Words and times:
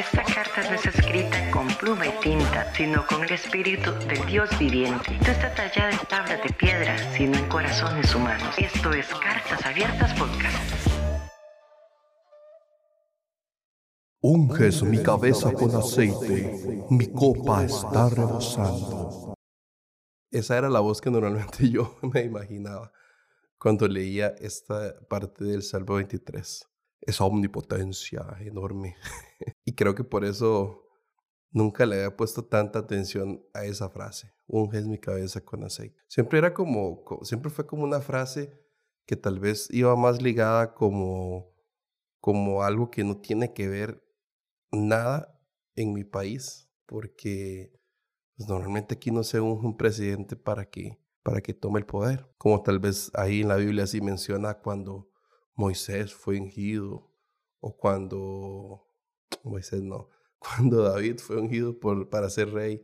Esta 0.00 0.24
carta 0.24 0.62
no 0.62 0.76
es 0.76 0.86
escrita 0.86 1.50
con 1.50 1.68
pluma 1.76 2.06
y 2.06 2.20
tinta, 2.22 2.72
sino 2.72 3.06
con 3.06 3.22
el 3.22 3.32
espíritu 3.32 3.92
del 4.08 4.24
Dios 4.24 4.48
viviente. 4.58 5.18
No 5.18 5.26
está 5.26 5.54
tallada 5.54 5.90
en 5.90 5.98
tablas 6.08 6.42
de 6.42 6.50
piedra, 6.54 6.96
sino 7.12 7.36
en 7.36 7.46
corazones 7.50 8.14
humanos. 8.14 8.54
Esto 8.56 8.94
es 8.94 9.06
Cartas 9.08 9.66
Abiertas 9.66 10.18
Podcast. 10.18 10.86
Unges 14.22 14.82
mi 14.84 15.02
cabeza 15.02 15.52
con 15.52 15.76
aceite, 15.76 16.86
mi 16.88 17.12
copa 17.12 17.64
está 17.64 18.08
rebosando. 18.08 19.34
Esa 20.30 20.56
era 20.56 20.70
la 20.70 20.80
voz 20.80 21.02
que 21.02 21.10
normalmente 21.10 21.68
yo 21.70 21.98
me 22.00 22.22
imaginaba 22.22 22.90
cuando 23.58 23.86
leía 23.86 24.28
esta 24.38 24.94
parte 25.10 25.44
del 25.44 25.62
Salmo 25.62 25.96
23 25.96 26.69
esa 27.00 27.24
omnipotencia 27.24 28.24
enorme. 28.40 28.96
y 29.64 29.74
creo 29.74 29.94
que 29.94 30.04
por 30.04 30.24
eso 30.24 30.86
nunca 31.50 31.86
le 31.86 31.96
había 31.96 32.16
puesto 32.16 32.44
tanta 32.44 32.80
atención 32.80 33.44
a 33.54 33.64
esa 33.64 33.88
frase. 33.90 34.32
Unges 34.46 34.86
mi 34.86 34.98
cabeza 34.98 35.44
con 35.44 35.64
aceite. 35.64 36.00
Siempre 36.08 36.38
era 36.38 36.54
como, 36.54 37.02
siempre 37.22 37.50
fue 37.50 37.66
como 37.66 37.84
una 37.84 38.00
frase 38.00 38.52
que 39.06 39.16
tal 39.16 39.40
vez 39.40 39.68
iba 39.70 39.94
más 39.96 40.22
ligada 40.22 40.74
como, 40.74 41.52
como 42.20 42.62
algo 42.62 42.90
que 42.90 43.04
no 43.04 43.20
tiene 43.20 43.52
que 43.52 43.68
ver 43.68 44.04
nada 44.70 45.40
en 45.74 45.92
mi 45.92 46.04
país, 46.04 46.70
porque 46.86 47.72
pues, 48.36 48.48
normalmente 48.48 48.94
aquí 48.94 49.10
no 49.10 49.22
se 49.22 49.40
unge 49.40 49.66
un 49.66 49.76
presidente 49.76 50.36
para 50.36 50.68
que, 50.70 50.98
para 51.22 51.40
que 51.40 51.54
tome 51.54 51.80
el 51.80 51.86
poder, 51.86 52.32
como 52.38 52.62
tal 52.62 52.78
vez 52.78 53.10
ahí 53.14 53.40
en 53.40 53.48
la 53.48 53.56
Biblia 53.56 53.86
sí 53.86 54.00
menciona 54.00 54.54
cuando 54.54 55.09
Moisés 55.60 56.14
fue 56.14 56.40
ungido 56.40 57.12
o 57.60 57.76
cuando 57.76 58.88
Moisés 59.44 59.82
no, 59.82 60.08
cuando 60.38 60.82
David 60.82 61.18
fue 61.18 61.36
ungido 61.36 61.78
por, 61.78 62.08
para 62.08 62.30
ser 62.30 62.50
rey. 62.50 62.82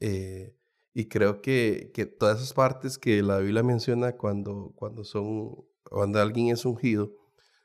Eh, 0.00 0.54
y 0.92 1.08
creo 1.08 1.40
que, 1.40 1.90
que, 1.94 2.04
todas 2.04 2.38
esas 2.38 2.52
partes 2.52 2.98
que 2.98 3.22
la 3.22 3.38
Biblia 3.38 3.62
menciona 3.62 4.12
cuando, 4.16 4.72
cuando, 4.76 5.04
son, 5.04 5.64
cuando 5.84 6.20
alguien 6.20 6.48
es 6.48 6.66
ungido, 6.66 7.12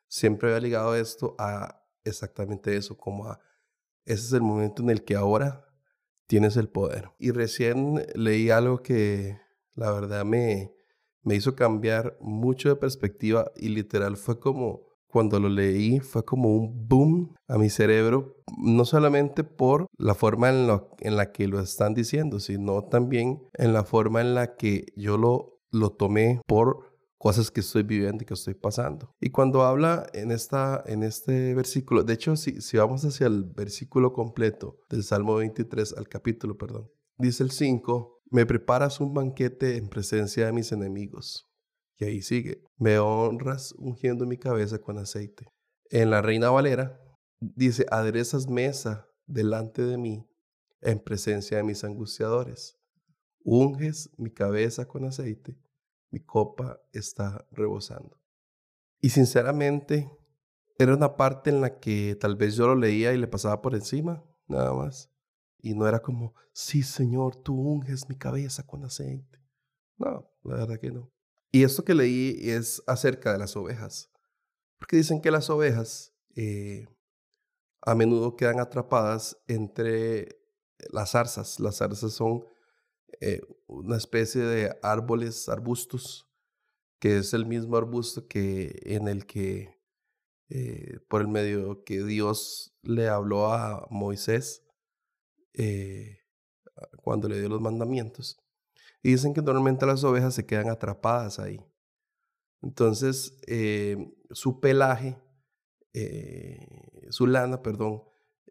siempre 0.07 0.53
ha 0.53 0.59
ligado 0.59 0.95
esto 0.95 1.35
a 1.37 1.85
exactamente 2.03 2.75
eso, 2.77 2.97
como 2.97 3.27
a 3.27 3.39
ese 4.05 4.27
es 4.27 4.33
el 4.33 4.41
momento 4.41 4.81
en 4.81 4.89
el 4.91 5.03
que 5.03 5.15
ahora 5.15 5.65
tienes 6.27 6.55
el 6.55 6.69
poder. 6.69 7.11
Y 7.19 7.31
recién 7.31 8.05
leí 8.15 8.49
algo 8.49 8.81
que 8.81 9.39
la 9.75 9.91
verdad 9.91 10.25
me, 10.25 10.73
me 11.23 11.35
hizo 11.35 11.55
cambiar 11.55 12.17
mucho 12.19 12.69
de 12.69 12.75
perspectiva 12.75 13.51
y 13.55 13.69
literal 13.69 14.17
fue 14.17 14.39
como, 14.39 14.81
cuando 15.07 15.39
lo 15.39 15.49
leí, 15.49 15.99
fue 15.99 16.23
como 16.23 16.55
un 16.55 16.87
boom 16.87 17.35
a 17.47 17.57
mi 17.57 17.69
cerebro, 17.69 18.37
no 18.57 18.85
solamente 18.85 19.43
por 19.43 19.87
la 19.97 20.15
forma 20.15 20.49
en, 20.49 20.67
en 20.99 21.17
la 21.17 21.31
que 21.31 21.47
lo 21.47 21.59
están 21.59 21.93
diciendo, 21.93 22.39
sino 22.39 22.83
también 22.85 23.43
en 23.53 23.73
la 23.73 23.83
forma 23.83 24.21
en 24.21 24.35
la 24.35 24.55
que 24.55 24.85
yo 24.95 25.17
lo, 25.17 25.59
lo 25.71 25.91
tomé 25.91 26.41
por 26.47 26.91
cosas 27.21 27.51
que 27.51 27.59
estoy 27.59 27.83
viviendo 27.83 28.23
y 28.23 28.25
que 28.25 28.33
estoy 28.33 28.55
pasando. 28.55 29.13
Y 29.21 29.29
cuando 29.29 29.61
habla 29.61 30.07
en, 30.13 30.31
esta, 30.31 30.83
en 30.87 31.03
este 31.03 31.53
versículo, 31.53 32.03
de 32.03 32.13
hecho, 32.13 32.35
si, 32.35 32.61
si 32.61 32.77
vamos 32.77 33.05
hacia 33.05 33.27
el 33.27 33.43
versículo 33.43 34.11
completo 34.11 34.79
del 34.89 35.03
Salmo 35.03 35.35
23, 35.35 35.93
al 35.97 36.07
capítulo, 36.07 36.57
perdón, 36.57 36.89
dice 37.19 37.43
el 37.43 37.51
5, 37.51 38.20
me 38.31 38.45
preparas 38.45 39.01
un 39.01 39.13
banquete 39.13 39.75
en 39.75 39.89
presencia 39.89 40.45
de 40.45 40.53
mis 40.53 40.71
enemigos. 40.71 41.47
Y 41.97 42.05
ahí 42.05 42.21
sigue. 42.21 42.63
Me 42.77 42.97
honras 42.97 43.75
ungiendo 43.77 44.25
mi 44.25 44.37
cabeza 44.37 44.79
con 44.79 44.97
aceite. 44.97 45.45
En 45.89 46.09
la 46.09 46.21
Reina 46.21 46.49
Valera 46.49 46.99
dice, 47.41 47.85
aderezas 47.91 48.47
mesa 48.47 49.07
delante 49.27 49.83
de 49.83 49.97
mí 49.97 50.27
en 50.79 50.99
presencia 50.99 51.57
de 51.57 51.63
mis 51.63 51.83
angustiadores. 51.83 52.79
Unges 53.43 54.09
mi 54.17 54.31
cabeza 54.31 54.87
con 54.87 55.03
aceite. 55.03 55.59
Mi 56.09 56.21
copa 56.21 56.79
está 56.93 57.45
rebosando. 57.51 58.17
Y 59.01 59.09
sinceramente, 59.09 60.09
era 60.77 60.95
una 60.95 61.17
parte 61.17 61.49
en 61.49 61.59
la 61.59 61.79
que 61.79 62.15
tal 62.19 62.37
vez 62.37 62.55
yo 62.55 62.67
lo 62.67 62.75
leía 62.75 63.13
y 63.13 63.17
le 63.17 63.27
pasaba 63.27 63.61
por 63.61 63.75
encima, 63.75 64.23
nada 64.47 64.73
más. 64.73 65.10
Y 65.61 65.75
no 65.75 65.87
era 65.87 66.01
como, 66.01 66.33
sí, 66.53 66.83
Señor, 66.83 67.35
tú 67.35 67.55
unges 67.55 68.09
mi 68.09 68.15
cabeza 68.15 68.65
con 68.65 68.83
aceite. 68.83 69.39
No, 69.97 70.27
la 70.43 70.55
verdad 70.55 70.79
que 70.79 70.91
no. 70.91 71.11
Y 71.51 71.63
esto 71.63 71.83
que 71.83 71.93
leí 71.93 72.49
es 72.49 72.81
acerca 72.87 73.31
de 73.31 73.37
las 73.37 73.55
ovejas. 73.55 74.09
Porque 74.79 74.97
dicen 74.97 75.21
que 75.21 75.29
las 75.29 75.49
ovejas 75.49 76.13
eh, 76.35 76.87
a 77.81 77.93
menudo 77.93 78.35
quedan 78.35 78.59
atrapadas 78.59 79.37
entre 79.47 80.39
las 80.91 81.11
zarzas. 81.11 81.59
Las 81.59 81.77
zarzas 81.77 82.13
son 82.13 82.45
eh, 83.19 83.41
una 83.67 83.97
especie 83.97 84.41
de 84.41 84.75
árboles, 84.81 85.49
arbustos, 85.49 86.27
que 86.99 87.17
es 87.17 87.33
el 87.33 87.45
mismo 87.45 87.77
arbusto 87.77 88.27
que 88.27 88.79
en 88.83 89.07
el 89.07 89.25
que, 89.25 89.79
eh, 90.49 90.99
por 91.07 91.21
el 91.21 91.27
medio 91.27 91.83
que 91.83 92.03
Dios 92.03 92.73
le 92.81 93.09
habló 93.09 93.53
a 93.53 93.87
Moisés 93.89 94.63
eh, 95.53 96.19
cuando 97.03 97.27
le 97.27 97.39
dio 97.39 97.49
los 97.49 97.61
mandamientos. 97.61 98.37
Y 99.03 99.11
dicen 99.11 99.33
que 99.33 99.41
normalmente 99.41 99.85
las 99.85 100.03
ovejas 100.03 100.35
se 100.35 100.45
quedan 100.45 100.69
atrapadas 100.69 101.39
ahí. 101.39 101.59
Entonces, 102.61 103.37
eh, 103.47 103.97
su 104.29 104.59
pelaje, 104.59 105.19
eh, 105.93 107.07
su 107.09 107.27
lana, 107.27 107.61
perdón, 107.61 108.03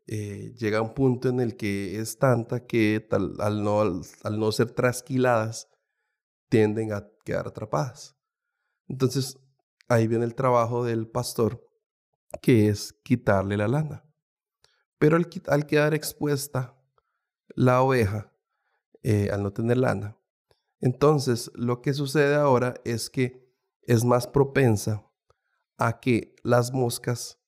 llega 0.06 0.78
a 0.78 0.82
un 0.82 0.92
punto 0.92 1.28
en 1.28 1.38
el 1.38 1.56
que 1.56 2.00
es 2.00 2.18
tanta 2.18 2.66
que 2.66 3.06
al, 3.12 3.62
no, 3.62 3.80
al 3.80 4.40
no 4.40 4.50
ser 4.50 4.72
trasquiladas, 4.72 5.68
tienden 6.48 6.92
a 6.92 7.08
quedar 7.24 7.46
atrapadas. 7.46 8.16
Entonces, 8.88 9.38
ahí 9.88 10.08
viene 10.08 10.24
el 10.24 10.34
trabajo 10.34 10.84
del 10.84 11.08
pastor, 11.08 11.64
que 12.42 12.68
es 12.68 12.92
quitarle 13.04 13.56
la 13.56 13.68
lana. 13.68 14.04
Pero 14.98 15.16
al, 15.16 15.30
al 15.46 15.66
quedar 15.66 15.94
expuesta 15.94 16.79
la 17.54 17.82
oveja 17.82 18.32
eh, 19.02 19.30
al 19.32 19.42
no 19.42 19.52
tener 19.52 19.78
lana. 19.78 20.16
Entonces, 20.80 21.50
lo 21.54 21.80
que 21.82 21.94
sucede 21.94 22.34
ahora 22.34 22.74
es 22.84 23.10
que 23.10 23.50
es 23.82 24.04
más 24.04 24.26
propensa 24.26 25.06
a 25.78 26.00
que 26.00 26.36
las 26.42 26.72
moscas 26.72 27.38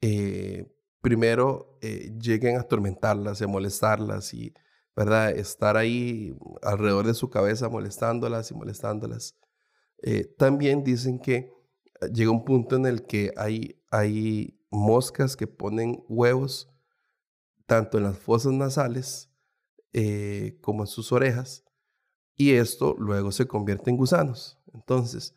eh, 0.00 0.66
primero 1.00 1.78
eh, 1.82 2.16
lleguen 2.18 2.56
a 2.56 2.60
atormentarlas 2.60 3.40
y 3.40 3.44
a 3.44 3.48
molestarlas 3.48 4.32
y, 4.34 4.54
¿verdad? 4.96 5.30
Estar 5.30 5.76
ahí 5.76 6.34
alrededor 6.62 7.06
de 7.06 7.14
su 7.14 7.30
cabeza 7.30 7.68
molestándolas 7.68 8.50
y 8.50 8.54
molestándolas. 8.54 9.36
también 10.36 10.84
dicen 10.84 11.18
que 11.18 11.52
llega 12.12 12.30
un 12.30 12.44
punto 12.44 12.76
en 12.76 12.86
el 12.86 13.04
que 13.04 13.32
hay, 13.36 13.82
hay 13.90 14.58
moscas 14.70 15.36
que 15.36 15.46
ponen 15.46 16.04
huevos 16.08 16.70
tanto 17.66 17.98
en 17.98 18.04
las 18.04 18.18
fosas 18.18 18.52
nasales 18.52 19.27
eh, 19.92 20.58
como 20.60 20.82
en 20.82 20.86
sus 20.86 21.12
orejas, 21.12 21.64
y 22.34 22.52
esto 22.52 22.94
luego 22.98 23.32
se 23.32 23.46
convierte 23.46 23.90
en 23.90 23.96
gusanos. 23.96 24.58
Entonces, 24.72 25.34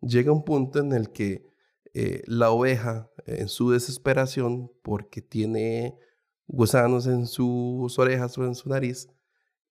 llega 0.00 0.32
un 0.32 0.44
punto 0.44 0.80
en 0.80 0.92
el 0.92 1.10
que 1.10 1.46
eh, 1.94 2.22
la 2.26 2.50
oveja, 2.50 3.10
en 3.26 3.48
su 3.48 3.70
desesperación, 3.70 4.70
porque 4.82 5.22
tiene 5.22 5.96
gusanos 6.46 7.06
en 7.06 7.26
sus 7.26 7.98
orejas 7.98 8.36
o 8.38 8.44
en 8.44 8.54
su 8.54 8.68
nariz, 8.68 9.08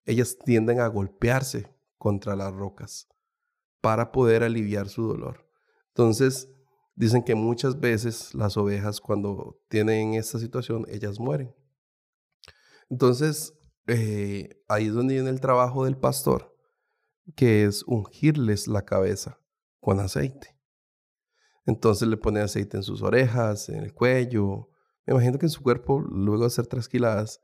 ellas 0.04 0.38
tienden 0.44 0.80
a 0.80 0.86
golpearse 0.86 1.68
contra 1.98 2.34
las 2.36 2.52
rocas 2.52 3.08
para 3.80 4.12
poder 4.12 4.42
aliviar 4.42 4.88
su 4.88 5.06
dolor. 5.06 5.46
Entonces, 5.88 6.48
dicen 6.94 7.22
que 7.22 7.34
muchas 7.34 7.80
veces 7.80 8.34
las 8.34 8.56
ovejas 8.56 9.00
cuando 9.00 9.60
tienen 9.68 10.14
esta 10.14 10.38
situación, 10.38 10.86
ellas 10.88 11.18
mueren. 11.18 11.54
Entonces, 12.88 13.54
eh, 13.90 14.62
ahí 14.68 14.86
es 14.86 14.94
donde 14.94 15.14
viene 15.14 15.30
el 15.30 15.40
trabajo 15.40 15.84
del 15.84 15.96
pastor, 15.96 16.56
que 17.34 17.64
es 17.64 17.82
ungirles 17.86 18.68
la 18.68 18.84
cabeza 18.84 19.40
con 19.80 20.00
aceite. 20.00 20.56
Entonces 21.66 22.08
le 22.08 22.16
pone 22.16 22.40
aceite 22.40 22.76
en 22.76 22.82
sus 22.82 23.02
orejas, 23.02 23.68
en 23.68 23.82
el 23.82 23.92
cuello. 23.92 24.70
Me 25.06 25.14
imagino 25.14 25.38
que 25.38 25.46
en 25.46 25.50
su 25.50 25.62
cuerpo, 25.62 26.00
luego 26.00 26.44
de 26.44 26.50
ser 26.50 26.66
trasquiladas, 26.66 27.42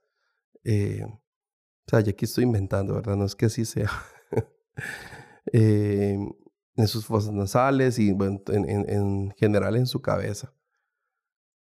eh, 0.64 1.04
o 1.04 1.90
sea, 1.90 2.00
ya 2.00 2.10
aquí 2.10 2.24
estoy 2.24 2.44
inventando, 2.44 2.94
¿verdad? 2.94 3.16
No 3.16 3.24
es 3.24 3.34
que 3.34 3.46
así 3.46 3.64
sea. 3.64 3.90
Eh, 5.52 6.18
en 6.74 6.88
sus 6.88 7.06
fosas 7.06 7.32
nasales 7.32 8.00
y 8.00 8.08
en, 8.08 8.42
en, 8.48 9.30
general 9.36 9.76
en 9.76 9.86
su 9.86 10.02
cabeza, 10.02 10.52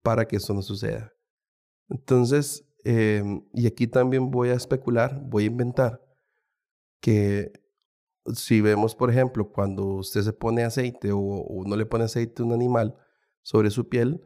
para 0.03 0.27
que 0.27 0.37
eso 0.37 0.55
no 0.55 0.63
suceda. 0.63 1.13
Entonces, 1.89 2.65
Em, 2.85 3.45
y 3.53 3.67
aquí 3.67 3.87
también 3.87 4.31
voy 4.31 4.51
a 4.51 4.55
especular, 4.55 5.21
voy 5.25 5.45
a 5.45 5.47
inventar 5.47 6.01
que 7.01 7.53
si 8.35 8.61
vemos, 8.61 8.95
por 8.95 9.11
ejemplo, 9.11 9.51
cuando 9.53 9.85
usted 9.87 10.23
se 10.23 10.33
pone 10.33 10.65
aceite 10.65 11.13
o 11.13 11.19
uno 11.19 11.77
le 11.77 11.87
pone 11.87 12.05
aceite 12.05 12.43
a 12.43 12.47
un 12.47 12.53
animal 12.53 12.97
sobre 13.43 13.71
su 13.71 13.89
piel, 13.89 14.21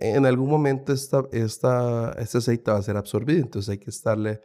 en 0.00 0.26
algún 0.26 0.50
momento 0.50 0.92
esta, 0.92 1.22
este 1.30 2.38
aceite 2.38 2.70
va 2.70 2.78
a 2.78 2.82
ser 2.82 2.96
absorbido, 2.96 3.40
entonces 3.40 3.68
hay 3.70 3.78
que 3.78 3.90
estarle 3.90 4.40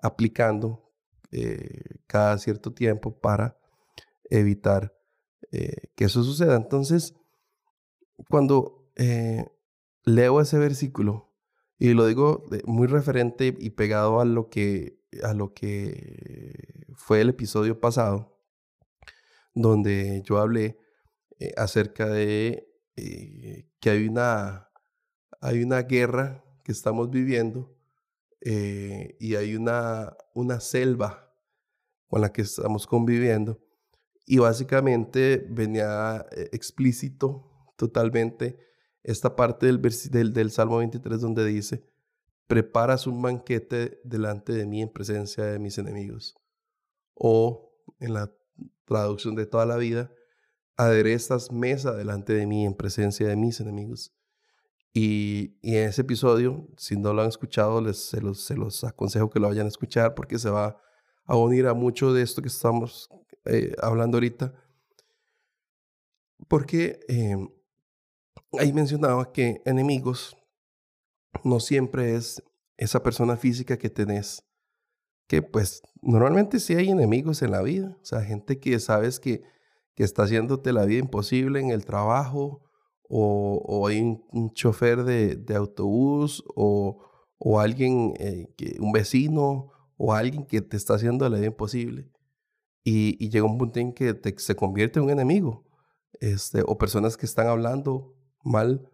aplicando 0.00 0.92
eh, 1.32 1.82
cada 2.06 2.38
cierto 2.38 2.72
tiempo 2.72 3.18
para 3.18 3.58
evitar 4.30 4.94
eh, 5.50 5.88
que 5.94 6.04
eso 6.04 6.22
suceda. 6.22 6.56
Entonces, 6.56 7.14
cuando 8.28 8.90
eh, 8.96 9.46
leo 10.04 10.40
ese 10.40 10.58
versículo, 10.58 11.27
y 11.78 11.94
lo 11.94 12.06
digo 12.06 12.44
muy 12.64 12.86
referente 12.86 13.54
y 13.58 13.70
pegado 13.70 14.20
a 14.20 14.24
lo 14.24 14.48
que, 14.48 15.00
a 15.22 15.34
lo 15.34 15.54
que 15.54 16.84
fue 16.96 17.20
el 17.20 17.30
episodio 17.30 17.80
pasado, 17.80 18.38
donde 19.54 20.22
yo 20.24 20.38
hablé 20.38 20.78
acerca 21.56 22.06
de 22.06 22.68
que 22.94 23.90
hay 23.90 24.08
una, 24.08 24.70
hay 25.40 25.62
una 25.62 25.82
guerra 25.82 26.44
que 26.64 26.72
estamos 26.72 27.10
viviendo 27.10 27.76
y 28.40 29.34
hay 29.36 29.54
una, 29.54 30.16
una 30.34 30.60
selva 30.60 31.32
con 32.08 32.20
la 32.20 32.32
que 32.32 32.42
estamos 32.42 32.86
conviviendo 32.86 33.60
y 34.28 34.38
básicamente 34.38 35.46
venía 35.48 36.26
eh, 36.32 36.50
explícito 36.52 37.50
totalmente 37.76 38.58
esta 39.10 39.36
parte 39.36 39.64
del, 39.64 39.80
del, 39.80 40.32
del 40.34 40.50
Salmo 40.50 40.78
23 40.78 41.20
donde 41.20 41.44
dice, 41.46 41.82
preparas 42.46 43.06
un 43.06 43.22
banquete 43.22 44.00
delante 44.04 44.52
de 44.52 44.66
mí 44.66 44.82
en 44.82 44.90
presencia 44.90 45.44
de 45.44 45.58
mis 45.58 45.78
enemigos. 45.78 46.36
O 47.14 47.72
en 48.00 48.12
la 48.12 48.30
traducción 48.84 49.34
de 49.34 49.46
toda 49.46 49.64
la 49.64 49.78
vida, 49.78 50.12
aderezas 50.76 51.50
mesa 51.50 51.94
delante 51.94 52.34
de 52.34 52.46
mí 52.46 52.66
en 52.66 52.74
presencia 52.74 53.26
de 53.26 53.36
mis 53.36 53.60
enemigos. 53.60 54.14
Y, 54.92 55.58
y, 55.62 55.76
en 55.76 55.88
ese 55.88 56.02
episodio, 56.02 56.68
si 56.76 56.98
no 56.98 57.14
lo 57.14 57.22
han 57.22 57.28
escuchado, 57.28 57.80
les, 57.80 57.96
se, 58.10 58.20
los, 58.20 58.44
se 58.44 58.56
los 58.56 58.84
aconsejo 58.84 59.30
que 59.30 59.40
lo 59.40 59.48
vayan 59.48 59.66
a 59.66 59.70
escuchar 59.70 60.14
porque 60.14 60.38
se 60.38 60.50
va 60.50 60.80
a 61.24 61.36
unir 61.36 61.66
a 61.66 61.72
mucho 61.72 62.12
de 62.12 62.22
esto 62.22 62.42
que 62.42 62.48
estamos 62.48 63.08
eh, 63.46 63.74
hablando 63.80 64.16
ahorita. 64.16 64.52
Porque 66.46 67.00
eh, 67.08 67.36
ahí 68.52 68.72
mencionaba 68.72 69.32
que 69.32 69.60
enemigos 69.64 70.36
no 71.44 71.60
siempre 71.60 72.14
es 72.14 72.42
esa 72.76 73.02
persona 73.02 73.36
física 73.36 73.76
que 73.76 73.90
tenés. 73.90 74.44
Que 75.26 75.42
pues 75.42 75.82
normalmente 76.00 76.58
sí 76.58 76.74
hay 76.74 76.88
enemigos 76.88 77.42
en 77.42 77.50
la 77.50 77.62
vida. 77.62 77.98
O 78.00 78.04
sea, 78.04 78.22
gente 78.22 78.58
que 78.58 78.78
sabes 78.80 79.20
que, 79.20 79.42
que 79.94 80.04
está 80.04 80.22
haciéndote 80.22 80.72
la 80.72 80.86
vida 80.86 81.00
imposible 81.00 81.60
en 81.60 81.70
el 81.70 81.84
trabajo. 81.84 82.62
O, 83.10 83.62
o 83.66 83.86
hay 83.86 84.00
un, 84.00 84.52
chofer 84.52 85.04
de, 85.04 85.36
de 85.36 85.54
autobús. 85.54 86.42
O, 86.54 87.04
o 87.38 87.60
alguien, 87.60 88.14
eh, 88.18 88.52
que, 88.56 88.76
un 88.80 88.92
vecino 88.92 89.70
o 89.96 90.14
alguien 90.14 90.46
que 90.46 90.60
te 90.60 90.76
está 90.76 90.94
haciendo 90.94 91.28
la 91.28 91.36
vida 91.36 91.48
imposible. 91.48 92.10
Y, 92.84 93.22
y 93.22 93.28
llega 93.28 93.44
un 93.44 93.58
punto 93.58 93.80
en 93.80 93.92
que 93.92 94.16
se 94.38 94.56
convierte 94.56 94.98
en 94.98 95.04
un 95.04 95.10
enemigo. 95.10 95.66
Este, 96.20 96.62
o 96.66 96.78
personas 96.78 97.16
que 97.16 97.26
están 97.26 97.48
hablando 97.48 98.17
mal 98.48 98.90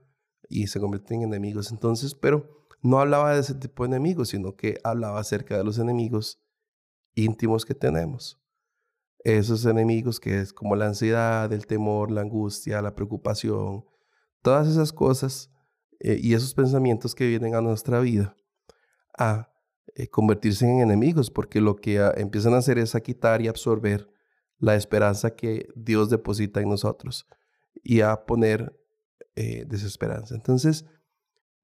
y 0.49 0.67
se 0.67 0.81
convierten 0.81 1.23
en 1.23 1.29
enemigos. 1.29 1.71
Entonces, 1.71 2.15
pero 2.15 2.67
no 2.83 3.01
hablaba 3.01 3.35
de 3.35 3.41
ese 3.41 3.55
tipo 3.55 3.85
de 3.85 3.89
enemigos, 3.89 4.29
sino 4.31 4.57
que 4.57 4.79
hablaba 4.85 5.21
acerca 5.21 5.57
de 5.57 5.65
los 5.65 5.79
enemigos 5.79 6.43
íntimos 7.15 7.65
que 7.65 7.75
tenemos. 7.75 8.41
Esos 9.21 9.65
enemigos 9.65 10.21
que 10.21 10.41
es 10.41 10.53
como 10.53 10.77
la 10.77 10.87
ansiedad, 10.87 11.51
el 11.53 11.67
temor, 11.67 12.11
la 12.11 12.21
angustia, 12.21 12.83
la 12.83 12.95
preocupación, 12.95 13.87
todas 14.43 14.69
esas 14.69 14.93
cosas 14.93 15.51
eh, 16.01 16.19
y 16.21 16.35
esos 16.35 16.53
pensamientos 16.53 17.15
que 17.15 17.27
vienen 17.27 17.55
a 17.55 17.63
nuestra 17.63 18.01
vida 18.01 18.37
a 19.17 19.51
eh, 19.95 20.09
convertirse 20.09 20.67
en 20.67 20.81
enemigos, 20.81 21.31
porque 21.31 21.61
lo 21.61 21.77
que 21.77 21.97
empiezan 22.17 22.53
a 22.53 22.59
hacer 22.59 22.79
es 22.79 22.95
a 22.95 23.01
quitar 23.01 23.41
y 23.41 23.49
absorber 23.49 24.11
la 24.59 24.75
esperanza 24.75 25.35
que 25.35 25.69
Dios 25.75 26.11
deposita 26.11 26.61
en 26.61 26.69
nosotros 26.69 27.27
y 27.83 28.01
a 28.01 28.27
poner 28.27 28.79
eh, 29.37 29.65
desesperanza. 29.67 30.35
Entonces, 30.35 30.85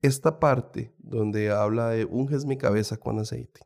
esta 0.02 0.40
parte 0.40 0.94
donde 0.98 1.50
habla 1.50 1.90
de 1.90 2.04
unges 2.04 2.46
mi 2.46 2.56
cabeza 2.56 2.96
con 2.96 3.18
aceite, 3.18 3.60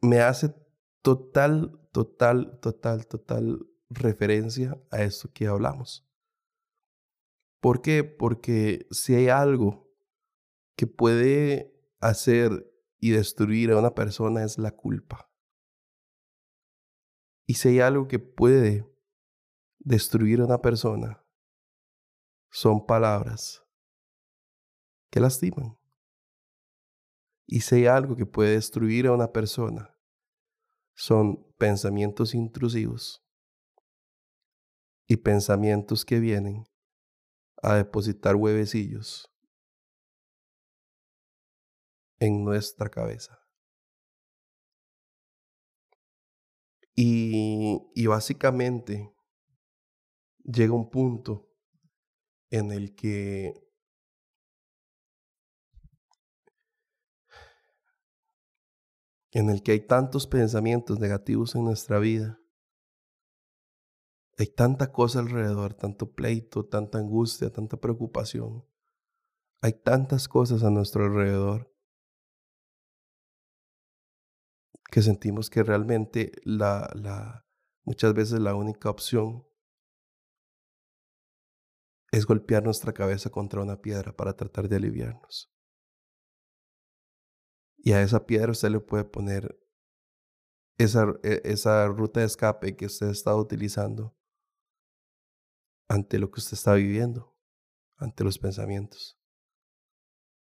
me 0.00 0.20
hace 0.20 0.54
total, 1.02 1.80
total, 1.92 2.58
total, 2.60 3.06
total 3.06 3.66
referencia 3.88 4.80
a 4.90 5.02
esto 5.02 5.32
que 5.32 5.46
hablamos. 5.46 6.06
¿Por 7.60 7.80
qué? 7.80 8.04
Porque 8.04 8.86
si 8.90 9.14
hay 9.14 9.28
algo 9.28 9.90
que 10.76 10.86
puede 10.86 11.74
hacer 12.00 12.70
y 12.98 13.10
destruir 13.10 13.70
a 13.70 13.78
una 13.78 13.94
persona 13.94 14.44
es 14.44 14.58
la 14.58 14.72
culpa. 14.72 15.30
Y 17.46 17.54
si 17.54 17.68
hay 17.68 17.80
algo 17.80 18.08
que 18.08 18.18
puede 18.18 18.86
destruir 19.78 20.40
a 20.40 20.44
una 20.44 20.60
persona, 20.60 21.24
son 22.50 22.86
palabras 22.86 23.62
que 25.10 25.20
lastiman. 25.20 25.78
Y 27.46 27.60
si 27.60 27.76
hay 27.76 27.86
algo 27.86 28.16
que 28.16 28.26
puede 28.26 28.52
destruir 28.52 29.06
a 29.06 29.12
una 29.12 29.32
persona, 29.32 29.96
son 30.94 31.44
pensamientos 31.58 32.34
intrusivos 32.34 33.24
y 35.06 35.16
pensamientos 35.16 36.04
que 36.04 36.18
vienen 36.18 36.64
a 37.62 37.74
depositar 37.76 38.34
huevecillos 38.34 39.32
en 42.18 42.44
nuestra 42.44 42.88
cabeza. 42.88 43.38
Y, 46.94 47.78
y 47.94 48.06
básicamente 48.06 49.14
llega 50.44 50.72
un 50.72 50.88
punto 50.88 51.46
en 52.56 52.72
el 52.72 52.94
que 52.94 53.54
en 59.32 59.50
el 59.50 59.62
que 59.62 59.72
hay 59.72 59.80
tantos 59.80 60.26
pensamientos 60.26 60.98
negativos 60.98 61.54
en 61.54 61.64
nuestra 61.64 61.98
vida. 61.98 62.40
Hay 64.38 64.46
tanta 64.46 64.92
cosa 64.92 65.20
alrededor, 65.20 65.74
tanto 65.74 66.14
pleito, 66.14 66.64
tanta 66.66 66.98
angustia, 66.98 67.52
tanta 67.52 67.76
preocupación. 67.76 68.64
Hay 69.60 69.72
tantas 69.72 70.28
cosas 70.28 70.62
a 70.62 70.70
nuestro 70.70 71.04
alrededor 71.04 71.70
que 74.90 75.02
sentimos 75.02 75.50
que 75.50 75.62
realmente 75.62 76.32
la, 76.44 76.90
la, 76.94 77.46
muchas 77.84 78.14
veces 78.14 78.40
la 78.40 78.54
única 78.54 78.88
opción 78.88 79.46
es 82.16 82.24
golpear 82.24 82.64
nuestra 82.64 82.94
cabeza 82.94 83.28
contra 83.28 83.60
una 83.60 83.82
piedra 83.82 84.16
para 84.16 84.34
tratar 84.34 84.70
de 84.70 84.76
aliviarnos. 84.76 85.52
Y 87.76 87.92
a 87.92 88.00
esa 88.00 88.24
piedra 88.24 88.52
usted 88.52 88.70
le 88.70 88.80
puede 88.80 89.04
poner 89.04 89.60
esa, 90.78 91.04
e, 91.22 91.42
esa 91.44 91.86
ruta 91.88 92.20
de 92.20 92.26
escape 92.26 92.74
que 92.74 92.86
usted 92.86 93.08
está 93.08 93.36
utilizando 93.36 94.16
ante 95.88 96.18
lo 96.18 96.30
que 96.30 96.40
usted 96.40 96.54
está 96.54 96.72
viviendo, 96.72 97.36
ante 97.96 98.24
los 98.24 98.38
pensamientos. 98.38 99.20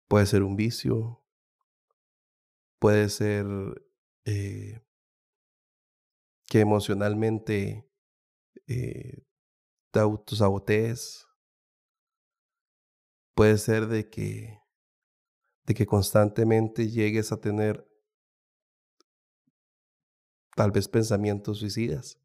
Puede 0.08 0.26
ser 0.26 0.42
un 0.42 0.56
vicio, 0.56 1.24
puede 2.80 3.08
ser 3.10 3.46
eh, 4.26 4.82
que 6.48 6.60
emocionalmente 6.60 7.88
eh, 8.66 9.28
te 9.92 10.00
autosabotees. 10.00 11.28
Puede 13.34 13.58
ser 13.58 13.88
de 13.88 14.10
que, 14.10 14.60
de 15.66 15.74
que 15.74 15.86
constantemente 15.86 16.90
llegues 16.90 17.32
a 17.32 17.40
tener 17.40 17.88
tal 20.56 20.72
vez 20.72 20.88
pensamientos 20.88 21.60
suicidas 21.60 22.20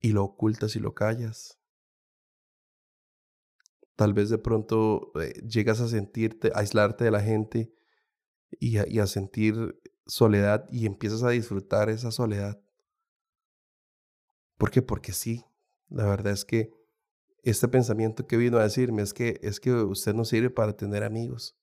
y 0.00 0.12
lo 0.12 0.24
ocultas 0.24 0.76
y 0.76 0.80
lo 0.80 0.94
callas. 0.94 1.58
Tal 3.96 4.12
vez 4.12 4.28
de 4.28 4.38
pronto 4.38 5.10
eh, 5.20 5.32
llegas 5.46 5.80
a 5.80 5.88
sentirte, 5.88 6.52
a 6.54 6.60
aislarte 6.60 7.04
de 7.04 7.10
la 7.10 7.22
gente 7.22 7.74
y 8.60 8.78
a, 8.98 9.06
sentir 9.06 9.80
soledad 10.06 10.68
y 10.70 10.86
empiezas 10.86 11.22
a 11.22 11.30
disfrutar 11.30 11.88
esa 11.88 12.10
soledad. 12.10 12.60
¿Por 14.56 14.70
qué? 14.70 14.82
Porque 14.82 15.12
sí, 15.12 15.44
la 15.88 16.06
verdad 16.06 16.32
es 16.32 16.44
que 16.44 16.75
este 17.50 17.68
pensamiento 17.68 18.26
que 18.26 18.36
vino 18.36 18.58
a 18.58 18.64
decirme 18.64 19.02
es 19.02 19.14
que, 19.14 19.38
es 19.42 19.60
que 19.60 19.72
usted 19.72 20.14
no 20.14 20.24
sirve 20.24 20.50
para 20.50 20.76
tener 20.76 21.04
amigos. 21.04 21.56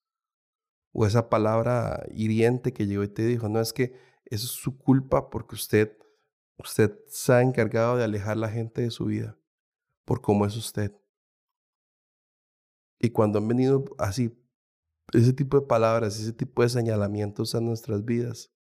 O 0.94 1.06
esa 1.06 1.30
palabra 1.30 2.06
hiriente 2.12 2.72
que 2.72 2.88
llegó 2.88 3.04
y 3.04 3.10
te 3.10 3.26
dijo, 3.26 3.50
no 3.50 3.60
es 3.60 3.74
que 3.74 3.94
eso 4.26 4.46
es 4.46 4.52
su 4.52 4.78
culpa 4.78 5.30
porque 5.30 5.56
usted, 5.56 5.98
usted 6.58 6.98
se 7.08 7.34
ha 7.34 7.42
encargado 7.42 7.98
de 7.98 8.04
alejar 8.06 8.38
la 8.38 8.50
gente 8.50 8.82
de 8.82 8.92
su 8.92 9.06
vida 9.06 9.38
por 10.06 10.22
cómo 10.22 10.46
es 10.46 10.56
usted. 10.56 10.96
Y 13.00 13.10
cuando 13.10 13.40
han 13.40 13.48
venido 13.48 13.84
así, 13.98 14.34
ese 15.12 15.34
tipo 15.34 15.60
de 15.60 15.68
palabras, 15.68 16.18
ese 16.18 16.32
tipo 16.32 16.62
de 16.62 16.70
señalamientos 16.70 17.56
a 17.56 17.60
nuestras 17.60 18.06
vidas, 18.06 18.54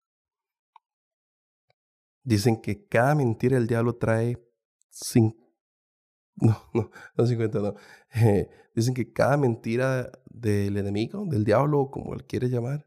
dicen 2.24 2.60
que 2.60 2.84
cada 2.86 3.14
mentira 3.14 3.56
el 3.56 3.68
diablo 3.68 3.94
trae 3.94 4.44
sin, 4.90 5.41
no, 6.36 6.56
no, 6.74 6.90
no 7.16 7.26
50, 7.26 7.58
no. 7.60 7.74
Eh, 8.14 8.48
dicen 8.74 8.94
que 8.94 9.12
cada 9.12 9.36
mentira 9.36 10.10
del 10.26 10.76
enemigo, 10.76 11.24
del 11.26 11.44
diablo, 11.44 11.90
como 11.90 12.14
él 12.14 12.24
quiere 12.24 12.48
llamar, 12.48 12.86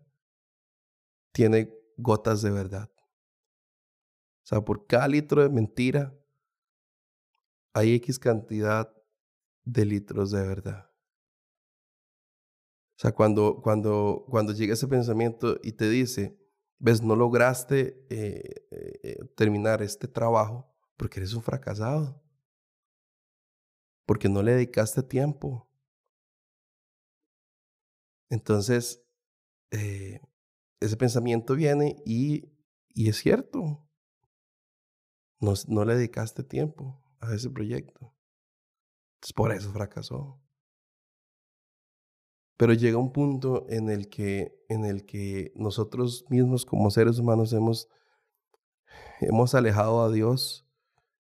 tiene 1.32 1.74
gotas 1.98 2.42
de 2.42 2.52
verdad. 2.52 2.90
O 4.44 4.48
sea, 4.48 4.62
por 4.62 4.86
cada 4.86 5.08
litro 5.08 5.42
de 5.42 5.50
mentira 5.50 6.16
hay 7.74 7.94
X 7.96 8.20
cantidad 8.20 8.92
de 9.64 9.86
litros 9.86 10.32
de 10.32 10.48
verdad. 10.48 10.90
O 12.98 13.00
sea, 13.00 13.12
cuando, 13.12 13.62
cuando, 13.62 14.26
cuando 14.30 14.54
llega 14.54 14.74
ese 14.74 14.88
pensamiento 14.88 15.60
y 15.62 15.74
te 15.74 15.90
dice, 15.90 16.40
ves, 16.80 17.02
no 17.02 17.16
lograste 17.16 18.06
eh, 18.10 18.68
eh, 18.72 19.18
terminar 19.36 19.82
este 19.82 20.08
trabajo 20.08 20.74
porque 20.96 21.20
eres 21.20 21.34
un 21.34 21.44
fracasado, 21.44 22.24
porque 24.06 24.30
no 24.30 24.42
le 24.44 24.54
dedicaste 24.54 25.04
tiempo. 25.04 25.70
Entonces, 28.30 29.04
eh, 29.72 30.20
ese 30.80 30.98
pensamiento 30.98 31.56
viene 31.56 32.02
y, 32.06 32.52
y 32.90 33.10
es 33.10 33.18
cierto, 33.18 33.88
no, 35.40 35.54
no 35.68 35.86
le 35.86 35.96
dedicaste 35.96 36.44
tiempo 36.44 37.02
a 37.20 37.34
ese 37.34 37.50
proyecto. 37.50 38.14
Entonces, 39.16 39.34
por 39.36 39.52
eso 39.52 39.72
fracasó. 39.72 40.42
Pero 42.58 42.74
llega 42.74 42.98
un 42.98 43.12
punto 43.12 43.66
en 43.70 43.90
el 43.90 44.10
que, 44.10 44.64
en 44.70 44.86
el 44.86 45.06
que 45.06 45.52
nosotros 45.56 46.26
mismos 46.30 46.66
como 46.66 46.90
seres 46.90 47.20
humanos 47.20 47.52
hemos, 47.52 47.90
hemos 49.20 49.54
alejado 49.56 50.02
a 50.02 50.12
Dios 50.12 50.66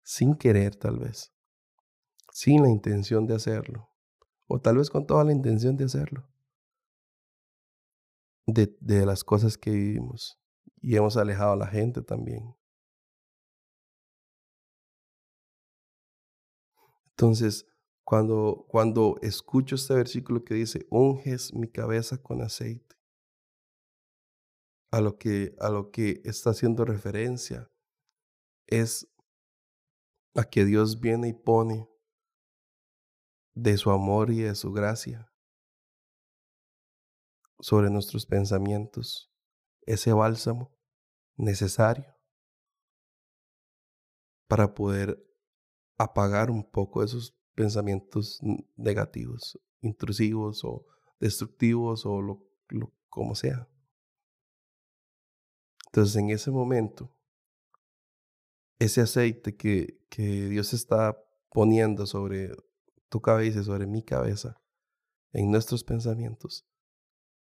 sin 0.04 0.36
querer 0.36 0.76
tal 0.76 1.00
vez, 1.00 1.34
sin 2.32 2.64
la 2.64 2.70
intención 2.70 3.28
de 3.28 3.36
hacerlo, 3.36 3.90
o 4.48 4.60
tal 4.60 4.78
vez 4.78 4.90
con 4.90 5.06
toda 5.06 5.24
la 5.24 5.32
intención 5.32 5.78
de 5.78 5.86
hacerlo, 5.86 6.28
de, 8.48 9.06
las 9.06 9.24
cosas 9.24 9.58
que 9.58 9.72
vivimos. 9.72 10.38
Y 10.82 10.96
hemos 10.96 11.16
alejado 11.18 11.54
a 11.54 11.58
la 11.58 11.68
gente 11.68 12.02
también. 12.02 12.56
Entonces, 17.12 17.68
cuando, 18.04 18.66
cuando 18.68 19.18
escucho 19.22 19.76
este 19.76 19.94
versículo 19.94 20.44
que 20.44 20.56
dice, 20.56 20.88
unges 20.90 21.54
mi 21.54 21.68
cabeza 21.68 22.18
con 22.18 22.42
aceite, 22.42 22.96
a 24.92 25.00
lo 25.00 25.18
que, 25.18 25.56
a 25.60 25.70
lo 25.70 25.92
que 25.92 26.22
está 26.26 26.50
haciendo 26.50 26.84
referencia 26.84 27.72
es 28.68 29.08
a 30.36 30.44
que 30.44 30.66
Dios 30.66 31.00
viene 31.00 31.30
y 31.30 31.34
pone 31.34 31.91
de 33.54 33.78
su 33.78 33.92
amor 33.92 34.32
y 34.32 34.40
de 34.40 34.56
su 34.56 34.72
gracia 34.72 35.32
sobre 37.60 37.90
nuestros 37.90 38.26
pensamientos 38.26 39.32
ese 39.86 40.14
bálsamo 40.14 40.72
necesario 41.36 42.16
para 44.48 44.74
poder 44.74 45.24
apagar 45.98 46.50
un 46.50 46.70
poco 46.70 47.04
esos 47.04 47.38
pensamientos 47.56 48.40
negativos, 48.76 49.60
intrusivos 49.82 50.64
o 50.64 50.86
destructivos 51.20 52.06
o 52.06 52.22
lo, 52.22 52.48
como 53.08 53.36
sea. 53.36 53.68
Entonces 55.88 56.16
en 56.16 56.30
ese 56.30 56.52
momento, 56.52 57.14
ese 58.80 59.02
aceite 59.02 59.56
que, 59.56 60.02
que 60.10 60.48
Dios 60.50 60.74
está 60.74 61.22
poniendo 61.50 62.06
sobre 62.08 62.52
tu 63.12 63.22
cabeza 63.22 63.60
y 63.60 63.64
sobre 63.64 63.86
mi 63.86 64.04
cabeza, 64.04 64.60
en 65.34 65.52
nuestros 65.52 65.84
pensamientos, 65.84 66.66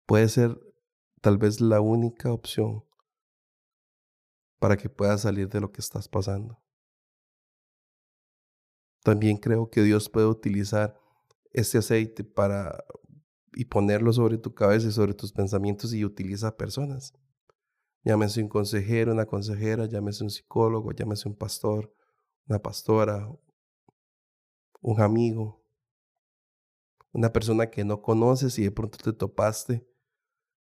puede 0.08 0.28
ser 0.28 0.60
tal 1.22 1.38
vez 1.38 1.62
la 1.62 1.80
única 1.80 2.34
opción 2.34 2.84
para 4.60 4.78
que 4.78 4.90
puedas 4.90 5.22
salir 5.22 5.48
de 5.50 5.62
lo 5.62 5.72
que 5.72 5.80
estás 5.80 6.10
pasando. 6.10 6.60
También 9.04 9.38
creo 9.38 9.70
que 9.70 9.84
Dios 9.84 10.10
puede 10.10 10.26
utilizar 10.26 11.00
ese 11.52 11.78
aceite 11.78 12.24
para 12.24 12.84
y 13.56 13.66
ponerlo 13.66 14.12
sobre 14.12 14.40
tu 14.40 14.56
cabeza 14.56 14.88
y 14.88 14.92
sobre 14.92 15.14
tus 15.14 15.32
pensamientos 15.32 15.94
y 15.94 16.04
utiliza 16.04 16.58
personas. 16.58 17.14
Llámese 18.04 18.42
un 18.42 18.50
consejero, 18.50 19.12
una 19.12 19.28
consejera, 19.28 19.86
llámese 19.86 20.24
un 20.24 20.32
psicólogo, 20.32 20.92
llámese 20.94 21.30
un 21.30 21.36
pastor, 21.36 21.94
una 22.48 22.58
pastora, 22.60 23.30
un 24.84 25.02
amigo, 25.02 25.66
una 27.13 27.32
persona 27.32 27.72
que 27.72 27.84
no 27.84 28.02
conoces 28.02 28.60
y 28.60 28.63
de 28.63 28.72
pronto 28.72 28.98
te 28.98 29.13
topaste 29.13 29.88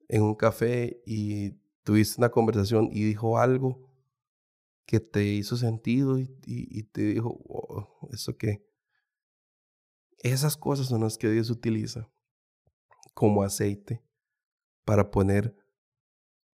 en 0.09 0.23
un 0.23 0.35
café 0.35 1.02
y 1.04 1.59
tuviste 1.83 2.21
una 2.21 2.30
conversación 2.30 2.88
y 2.92 3.02
dijo 3.02 3.38
algo 3.38 3.90
que 4.87 5.00
te 5.00 5.25
hizo 5.25 5.56
sentido 5.56 6.18
y, 6.18 6.83
te 6.92 7.02
dijo, 7.02 7.99
¿eso 8.12 8.37
qué? 8.37 8.64
Esas 10.18 10.56
cosas 10.56 10.87
son 10.87 11.02
las 11.02 11.18
que 11.18 11.30
Dios 11.30 11.50
utiliza 11.50 12.09
como 13.14 13.42
aceite 13.42 14.04
para 14.85 15.11
poner 15.11 15.56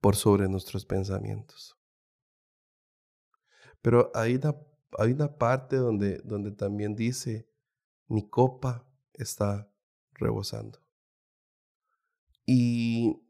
por 0.01 0.17
sobre 0.17 0.49
nuestros 0.49 0.87
pensamientos. 0.87 1.77
Pero 3.83 4.11
hay 4.15 4.37
una, 4.37 4.57
hay 4.99 5.13
una 5.13 5.37
parte 5.37 5.77
donde, 5.77 6.19
donde 6.19 6.53
también 6.53 6.95
dice, 6.95 7.50
mi 8.11 8.29
copa 8.29 8.85
está 9.15 9.73
rebosando. 10.15 10.81
Y, 12.45 13.23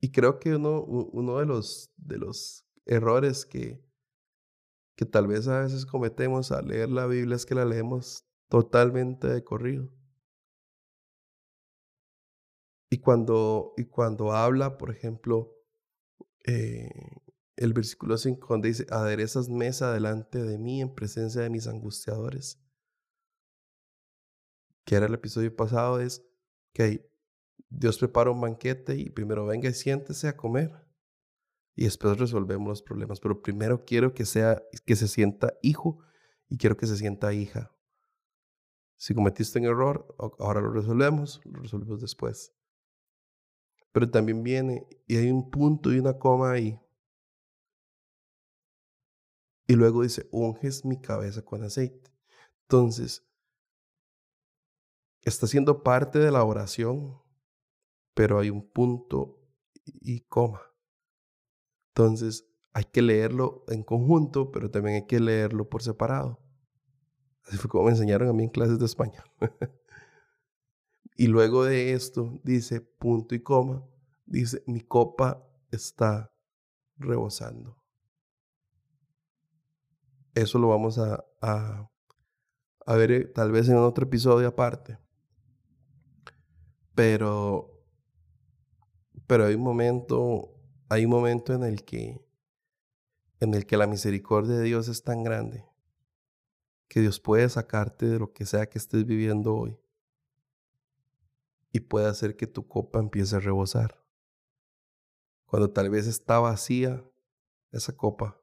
y 0.00 0.10
creo 0.10 0.40
que 0.40 0.56
uno, 0.56 0.82
uno 0.82 1.38
de, 1.38 1.46
los, 1.46 1.92
de 1.98 2.16
los 2.16 2.64
errores 2.86 3.44
que, 3.44 3.84
que 4.96 5.04
tal 5.04 5.26
vez 5.26 5.46
a 5.46 5.60
veces 5.60 5.84
cometemos 5.84 6.50
al 6.52 6.68
leer 6.68 6.88
la 6.88 7.06
Biblia 7.06 7.36
es 7.36 7.44
que 7.44 7.54
la 7.54 7.66
leemos 7.66 8.24
totalmente 8.48 9.28
de 9.28 9.44
corrido. 9.44 9.92
Y 12.88 12.98
cuando, 12.98 13.74
y 13.76 13.84
cuando 13.84 14.32
habla, 14.32 14.78
por 14.78 14.90
ejemplo, 14.90 15.54
eh, 16.46 16.88
el 17.56 17.74
versículo 17.74 18.16
5, 18.16 18.46
donde 18.48 18.68
dice, 18.68 18.86
aderezas 18.90 19.50
mesa 19.50 19.92
delante 19.92 20.42
de 20.42 20.56
mí 20.56 20.80
en 20.80 20.94
presencia 20.94 21.42
de 21.42 21.50
mis 21.50 21.66
angustiadores, 21.66 22.58
que 24.84 24.96
era 24.96 25.06
el 25.06 25.14
episodio 25.14 25.54
pasado, 25.54 26.00
es 26.00 26.24
que 26.72 27.10
Dios 27.68 27.98
prepara 27.98 28.30
un 28.30 28.40
banquete 28.40 28.96
y 28.96 29.10
primero 29.10 29.46
venga 29.46 29.68
y 29.68 29.74
siéntese 29.74 30.28
a 30.28 30.36
comer 30.36 30.72
y 31.74 31.84
después 31.84 32.18
resolvemos 32.18 32.68
los 32.68 32.82
problemas. 32.82 33.20
Pero 33.20 33.42
primero 33.42 33.84
quiero 33.84 34.12
que, 34.12 34.26
sea, 34.26 34.62
que 34.84 34.96
se 34.96 35.08
sienta 35.08 35.54
hijo 35.62 35.98
y 36.48 36.58
quiero 36.58 36.76
que 36.76 36.86
se 36.86 36.96
sienta 36.96 37.32
hija. 37.32 37.72
Si 38.96 39.14
cometiste 39.14 39.58
un 39.60 39.64
error, 39.64 40.14
ahora 40.38 40.60
lo 40.60 40.72
resolvemos, 40.72 41.40
lo 41.44 41.60
resolvemos 41.60 42.00
después. 42.00 42.52
Pero 43.92 44.10
también 44.10 44.42
viene 44.42 44.86
y 45.06 45.16
hay 45.16 45.30
un 45.30 45.50
punto 45.50 45.92
y 45.92 45.98
una 45.98 46.18
coma 46.18 46.52
ahí. 46.52 46.78
Y 49.66 49.74
luego 49.74 50.02
dice, 50.02 50.28
unges 50.32 50.84
mi 50.84 51.00
cabeza 51.00 51.42
con 51.42 51.62
aceite. 51.62 52.10
Entonces, 52.62 53.24
está 55.22 55.46
siendo 55.46 55.82
parte 55.82 56.18
de 56.18 56.30
la 56.30 56.44
oración, 56.44 57.20
pero 58.14 58.38
hay 58.38 58.50
un 58.50 58.68
punto 58.68 59.40
y 59.84 60.20
coma. 60.20 60.62
Entonces, 61.88 62.46
hay 62.72 62.84
que 62.84 63.02
leerlo 63.02 63.64
en 63.68 63.82
conjunto, 63.82 64.50
pero 64.52 64.70
también 64.70 64.96
hay 64.96 65.06
que 65.06 65.20
leerlo 65.20 65.68
por 65.68 65.82
separado. 65.82 66.40
Así 67.44 67.56
fue 67.56 67.68
como 67.68 67.84
me 67.84 67.90
enseñaron 67.90 68.28
a 68.28 68.32
mí 68.32 68.44
en 68.44 68.50
clases 68.50 68.78
de 68.78 68.86
español. 68.86 69.24
y 71.16 71.26
luego 71.26 71.64
de 71.64 71.92
esto 71.92 72.40
dice 72.44 72.80
punto 72.80 73.34
y 73.34 73.42
coma, 73.42 73.84
dice, 74.26 74.62
mi 74.66 74.80
copa 74.80 75.44
está 75.70 76.32
rebosando. 76.96 77.76
Eso 80.34 80.58
lo 80.58 80.68
vamos 80.68 80.98
a, 80.98 81.24
a, 81.40 81.90
ver 82.94 83.10
eh, 83.10 83.24
tal 83.24 83.50
vez 83.50 83.68
en 83.68 83.76
otro 83.76 84.04
episodio 84.04 84.46
aparte. 84.46 84.98
Pero, 87.00 87.82
pero 89.26 89.46
hay 89.46 89.54
un 89.54 89.62
momento 89.62 90.54
hay 90.90 91.06
un 91.06 91.10
momento 91.10 91.54
en 91.54 91.64
el 91.64 91.82
que 91.82 92.22
en 93.40 93.54
el 93.54 93.64
que 93.64 93.78
la 93.78 93.86
misericordia 93.86 94.56
de 94.56 94.64
Dios 94.64 94.86
es 94.88 95.02
tan 95.02 95.24
grande 95.24 95.64
que 96.88 97.00
Dios 97.00 97.18
puede 97.18 97.48
sacarte 97.48 98.04
de 98.04 98.18
lo 98.18 98.34
que 98.34 98.44
sea 98.44 98.68
que 98.68 98.76
estés 98.76 99.06
viviendo 99.06 99.54
hoy 99.54 99.80
y 101.72 101.80
puede 101.80 102.06
hacer 102.06 102.36
que 102.36 102.46
tu 102.46 102.68
copa 102.68 102.98
empiece 102.98 103.34
a 103.34 103.40
rebosar. 103.40 104.04
Cuando 105.46 105.70
tal 105.70 105.88
vez 105.88 106.06
está 106.06 106.38
vacía 106.38 107.02
esa 107.72 107.96
copa, 107.96 108.38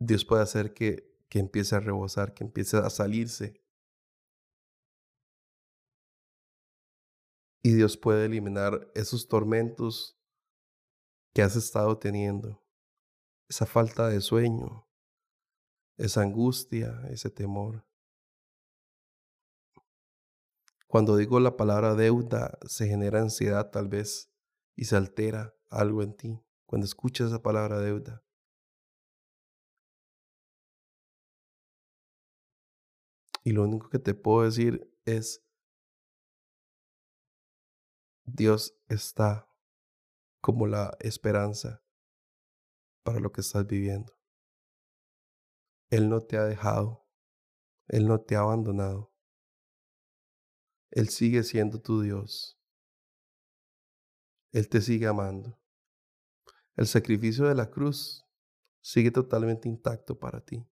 Dios 0.00 0.24
puede 0.24 0.42
hacer 0.42 0.74
que, 0.74 1.16
que 1.28 1.38
empiece 1.38 1.76
a 1.76 1.80
rebosar, 1.80 2.34
que 2.34 2.42
empiece 2.42 2.76
a 2.76 2.90
salirse. 2.90 3.64
Y 7.66 7.74
Dios 7.74 7.96
puede 7.96 8.26
eliminar 8.26 8.92
esos 8.94 9.26
tormentos 9.26 10.16
que 11.34 11.42
has 11.42 11.56
estado 11.56 11.98
teniendo, 11.98 12.64
esa 13.48 13.66
falta 13.66 14.06
de 14.06 14.20
sueño, 14.20 14.88
esa 15.96 16.22
angustia, 16.22 17.02
ese 17.10 17.28
temor. 17.28 17.84
Cuando 20.86 21.16
digo 21.16 21.40
la 21.40 21.56
palabra 21.56 21.96
deuda, 21.96 22.56
se 22.68 22.86
genera 22.86 23.20
ansiedad 23.20 23.68
tal 23.72 23.88
vez 23.88 24.32
y 24.76 24.84
se 24.84 24.94
altera 24.94 25.52
algo 25.68 26.04
en 26.04 26.16
ti 26.16 26.40
cuando 26.66 26.84
escuchas 26.84 27.30
esa 27.30 27.42
palabra 27.42 27.80
deuda. 27.80 28.24
Y 33.42 33.50
lo 33.50 33.64
único 33.64 33.88
que 33.88 33.98
te 33.98 34.14
puedo 34.14 34.44
decir 34.44 34.88
es, 35.04 35.45
Dios 38.26 38.76
está 38.88 39.48
como 40.40 40.66
la 40.66 40.96
esperanza 40.98 41.82
para 43.04 43.20
lo 43.20 43.30
que 43.30 43.40
estás 43.40 43.66
viviendo. 43.66 44.18
Él 45.90 46.08
no 46.08 46.20
te 46.20 46.36
ha 46.36 46.44
dejado, 46.44 47.06
Él 47.86 48.08
no 48.08 48.20
te 48.20 48.34
ha 48.34 48.40
abandonado. 48.40 49.12
Él 50.90 51.08
sigue 51.08 51.44
siendo 51.44 51.80
tu 51.80 52.00
Dios. 52.00 52.58
Él 54.50 54.68
te 54.68 54.80
sigue 54.80 55.06
amando. 55.06 55.60
El 56.74 56.88
sacrificio 56.88 57.46
de 57.46 57.54
la 57.54 57.70
cruz 57.70 58.26
sigue 58.80 59.12
totalmente 59.12 59.68
intacto 59.68 60.18
para 60.18 60.44
ti. 60.44 60.66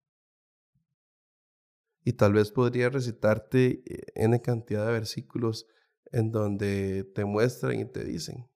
Y 2.02 2.14
tal 2.14 2.32
vez 2.32 2.50
podría 2.50 2.90
recitarte 2.90 3.82
eh, 3.86 4.12
N 4.16 4.42
cantidad 4.42 4.86
de 4.86 4.92
versículos 4.92 5.68
en 6.14 6.30
donde 6.30 7.02
te 7.12 7.24
muestran 7.24 7.80
y 7.80 7.84
te 7.84 8.04
dicen. 8.04 8.48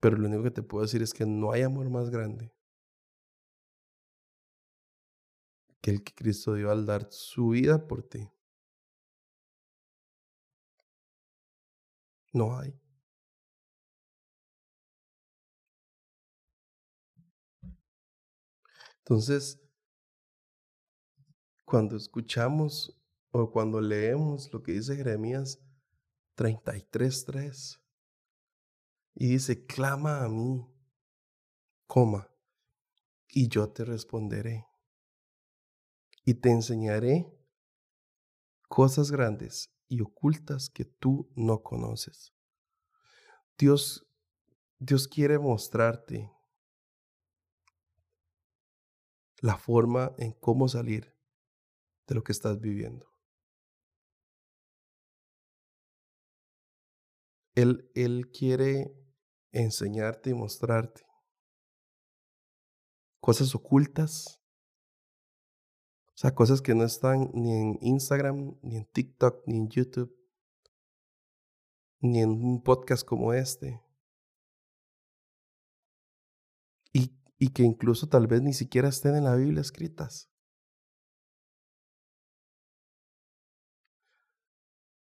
Pero 0.00 0.18
lo 0.18 0.28
único 0.28 0.42
que 0.42 0.50
te 0.50 0.62
puedo 0.62 0.82
decir 0.84 1.02
es 1.02 1.14
que 1.14 1.24
no 1.24 1.50
hay 1.52 1.62
amor 1.62 1.88
más 1.88 2.10
grande 2.10 2.52
que 5.80 5.90
el 5.92 6.04
que 6.04 6.14
Cristo 6.14 6.54
dio 6.54 6.70
al 6.70 6.84
dar 6.84 7.08
su 7.10 7.48
vida 7.48 7.86
por 7.88 8.02
ti. 8.02 8.28
No 12.34 12.58
hay. 12.58 12.78
Entonces, 18.98 19.58
cuando 21.64 21.96
escuchamos 21.96 22.99
o 23.30 23.50
cuando 23.50 23.80
leemos 23.80 24.52
lo 24.52 24.62
que 24.62 24.72
dice 24.72 24.96
Jeremías 24.96 25.60
33.3 26.36 27.80
y 29.14 29.28
dice, 29.28 29.66
clama 29.66 30.24
a 30.24 30.28
mí, 30.28 30.66
coma, 31.86 32.28
y 33.28 33.48
yo 33.48 33.70
te 33.70 33.84
responderé 33.84 34.66
y 36.24 36.34
te 36.34 36.50
enseñaré 36.50 37.30
cosas 38.68 39.10
grandes 39.10 39.72
y 39.88 40.00
ocultas 40.00 40.70
que 40.70 40.84
tú 40.84 41.30
no 41.34 41.62
conoces. 41.62 42.32
Dios, 43.58 44.06
Dios 44.78 45.08
quiere 45.08 45.38
mostrarte 45.38 46.32
la 49.40 49.56
forma 49.56 50.14
en 50.18 50.32
cómo 50.32 50.68
salir 50.68 51.14
de 52.06 52.14
lo 52.14 52.22
que 52.22 52.32
estás 52.32 52.60
viviendo. 52.60 53.09
Él, 57.54 57.90
él 57.94 58.30
quiere 58.30 58.92
enseñarte 59.52 60.30
y 60.30 60.34
mostrarte 60.34 61.06
cosas 63.20 63.54
ocultas 63.54 64.40
o 66.20 66.22
sea, 66.22 66.34
cosas 66.34 66.60
que 66.60 66.74
no 66.74 66.84
están 66.84 67.30
ni 67.32 67.50
en 67.50 67.78
Instagram, 67.80 68.54
ni 68.60 68.76
en 68.76 68.84
TikTok, 68.84 69.42
ni 69.46 69.56
en 69.56 69.70
YouTube, 69.70 70.14
ni 72.02 72.20
en 72.20 72.28
un 72.28 72.62
podcast 72.62 73.06
como 73.06 73.32
este. 73.32 73.80
Y, 76.92 77.10
y 77.38 77.48
que 77.54 77.62
incluso 77.62 78.06
tal 78.06 78.26
vez 78.26 78.42
ni 78.42 78.52
siquiera 78.52 78.88
estén 78.90 79.16
en 79.16 79.24
la 79.24 79.34
Biblia 79.34 79.62
escritas. 79.62 80.30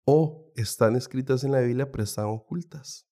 O 0.06 0.41
están 0.56 0.96
escritas 0.96 1.44
en 1.44 1.52
la 1.52 1.60
Biblia 1.60 1.90
pero 1.90 2.04
están 2.04 2.26
ocultas. 2.26 3.06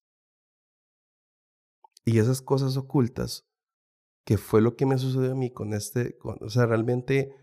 Y 2.05 2.19
esas 2.19 2.43
cosas 2.43 2.77
ocultas, 2.77 3.47
que 4.25 4.39
fue 4.39 4.63
lo 4.63 4.77
que 4.77 4.87
me 4.87 4.99
sucedió 4.99 5.33
a 5.33 5.35
mí 5.35 5.53
con 5.53 5.75
este, 5.75 6.19
o 6.23 6.49
sea, 6.49 6.67
realmente 6.67 7.35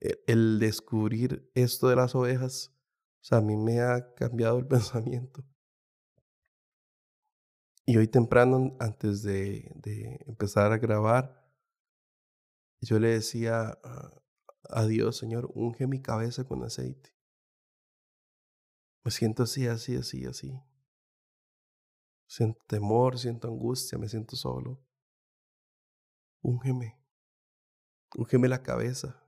e, 0.00 0.22
el 0.26 0.58
descubrir 0.58 1.50
esto 1.54 1.88
de 1.88 1.96
las 1.96 2.14
ovejas, 2.14 2.72
o 3.20 3.24
sea, 3.24 3.38
a 3.38 3.42
mí 3.42 3.56
me 3.56 3.80
ha 3.80 4.14
cambiado 4.14 4.58
el 4.58 4.66
pensamiento. 4.68 5.44
Y 7.86 7.96
hoy 7.96 8.06
temprano, 8.06 8.76
antes 8.78 9.22
de, 9.22 9.68
empezar 10.26 10.70
a 10.72 10.78
grabar, 10.78 11.44
yo 12.80 13.00
le 13.00 13.08
decía 13.08 13.78
a, 14.70 14.86
Dios, 14.86 15.16
Señor, 15.16 15.50
unge 15.54 15.88
mi 15.88 16.00
cabeza 16.00 16.44
con 16.44 16.62
aceite. 16.62 17.10
Me 19.04 19.10
siento 19.10 19.42
así, 19.42 19.66
así, 19.66 19.96
así, 19.96 20.24
así. 20.24 20.58
Siento 22.26 22.62
temor, 22.66 23.18
siento 23.18 23.46
angustia, 23.48 23.98
me 23.98 24.08
siento 24.08 24.36
solo. 24.36 24.80
Úngeme. 26.42 26.98
Úngeme 28.16 28.46
la 28.48 28.62
cabeza 28.62 29.20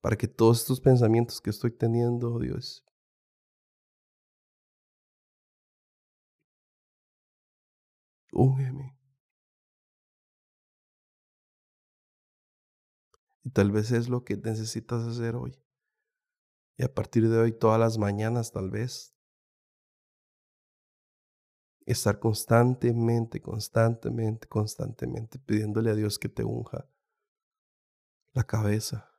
para 0.00 0.16
que 0.16 0.28
todos 0.28 0.60
estos 0.60 0.80
pensamientos 0.80 1.40
que 1.40 1.50
estoy 1.50 1.70
teniendo, 1.70 2.38
Dios, 2.38 2.84
úngeme. 8.32 8.96
Y 13.44 13.50
tal 13.50 13.70
vez 13.70 13.90
es 13.90 14.08
lo 14.08 14.24
que 14.24 14.38
necesitas 14.38 15.02
hacer 15.06 15.36
hoy. 15.36 15.52
Y 16.80 16.82
a 16.82 16.94
partir 16.94 17.28
de 17.28 17.36
hoy, 17.36 17.52
todas 17.52 17.78
las 17.78 17.98
mañanas, 17.98 18.52
tal 18.52 18.70
vez, 18.70 19.14
estar 21.84 22.18
constantemente, 22.18 23.42
constantemente, 23.42 24.48
constantemente 24.48 25.38
pidiéndole 25.38 25.90
a 25.90 25.94
Dios 25.94 26.18
que 26.18 26.30
te 26.30 26.42
unja 26.42 26.88
la 28.32 28.44
cabeza 28.44 29.12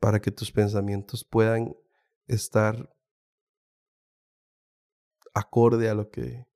para 0.00 0.20
que 0.20 0.30
tus 0.30 0.52
pensamientos 0.52 1.24
puedan 1.24 1.74
estar 2.26 2.94
acorde 5.32 5.88
a 5.88 5.94
lo 5.94 6.10
que 6.10 6.46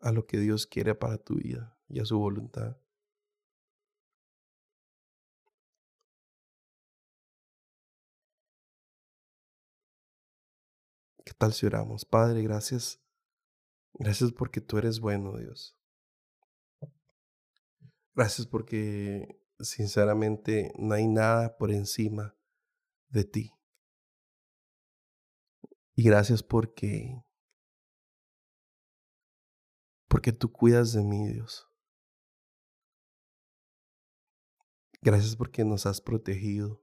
a 0.00 0.12
lo 0.12 0.26
que 0.26 0.36
Dios 0.36 0.66
quiere 0.66 0.94
para 0.94 1.16
tu 1.16 1.36
vida 1.36 1.78
y 1.88 2.00
a 2.00 2.04
su 2.04 2.18
voluntad. 2.18 2.76
Tal 11.38 11.52
si 11.52 11.66
oramos? 11.66 12.04
Padre, 12.04 12.42
gracias. 12.42 13.00
Gracias 13.94 14.32
porque 14.32 14.60
tú 14.60 14.78
eres 14.78 15.00
bueno, 15.00 15.36
Dios. 15.38 15.76
Gracias 18.14 18.46
porque 18.46 19.40
sinceramente 19.60 20.72
no 20.76 20.94
hay 20.94 21.06
nada 21.06 21.56
por 21.56 21.70
encima 21.70 22.36
de 23.08 23.24
ti. 23.24 23.52
Y 25.94 26.02
gracias 26.02 26.42
porque 26.42 27.22
porque 30.08 30.32
tú 30.32 30.50
cuidas 30.50 30.92
de 30.92 31.04
mí, 31.04 31.28
Dios. 31.28 31.68
Gracias 35.00 35.36
porque 35.36 35.64
nos 35.64 35.86
has 35.86 36.00
protegido. 36.00 36.82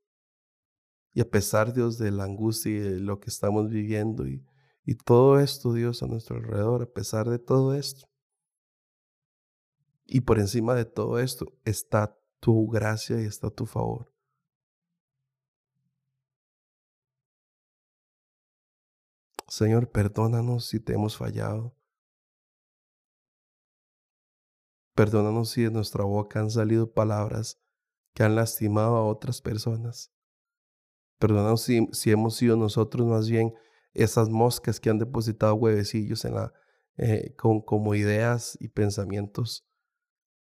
Y 1.16 1.22
a 1.22 1.30
pesar, 1.30 1.74
Dios, 1.74 1.98
de 1.98 2.12
la 2.12 2.26
angustia 2.26 2.72
y 2.74 2.78
de 2.78 3.00
lo 3.00 3.22
que 3.22 3.30
estamos 3.30 3.70
viviendo 3.70 4.28
y, 4.28 4.46
y 4.84 4.96
todo 4.96 5.40
esto, 5.40 5.72
Dios, 5.72 6.04
a 6.04 6.08
nuestro 6.08 6.36
alrededor, 6.36 6.84
a 6.84 6.94
pesar 6.94 7.30
de 7.30 7.40
todo 7.40 7.74
esto, 7.74 8.06
y 10.06 10.22
por 10.22 10.40
encima 10.40 10.76
de 10.76 10.84
todo 10.84 11.20
esto 11.20 11.54
está 11.64 12.20
tu 12.42 12.68
gracia 12.68 13.22
y 13.22 13.26
está 13.26 13.50
tu 13.50 13.66
favor. 13.66 14.14
Señor, 19.48 19.90
perdónanos 19.90 20.66
si 20.66 20.82
te 20.82 20.94
hemos 20.94 21.16
fallado. 21.16 21.78
Perdónanos 24.94 25.50
si 25.50 25.64
de 25.64 25.72
nuestra 25.72 26.04
boca 26.04 26.42
han 26.42 26.52
salido 26.52 26.92
palabras 26.92 27.62
que 28.14 28.24
han 28.24 28.36
lastimado 28.36 28.98
a 28.98 29.06
otras 29.06 29.42
personas. 29.42 30.15
Perdónanos 31.20 31.62
si, 31.62 32.12
hemos 32.12 32.36
sido 32.36 32.58
nosotros 32.58 33.08
más 33.08 33.30
bien 33.30 33.54
esas 33.94 34.30
moscas 34.30 34.80
que 34.80 34.90
han 34.90 35.00
depositado 35.00 35.56
huevecillos 35.56 36.26
en 36.26 36.36
la, 36.36 36.54
eh, 36.98 37.34
con, 37.38 37.62
como 37.62 37.96
ideas 37.96 38.58
y 38.60 38.70
pensamientos 38.70 39.66